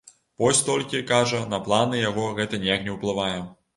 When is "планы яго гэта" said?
1.67-2.63